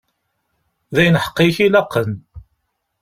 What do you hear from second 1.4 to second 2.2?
i k-ilaqen.